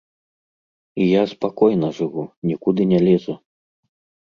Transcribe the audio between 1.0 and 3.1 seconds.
І я спакойна жыву, нікуды не